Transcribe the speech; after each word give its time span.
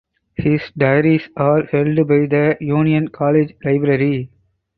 His 0.33 0.63
diaries 0.75 1.29
are 1.37 1.61
held 1.65 1.95
by 2.07 2.25
the 2.25 2.57
Union 2.59 3.09
College 3.09 3.53
library. 3.63 4.31